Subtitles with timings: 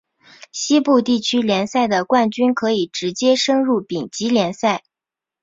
[0.51, 4.83] 西部地区联赛的冠军可以直接升入丙级联赛。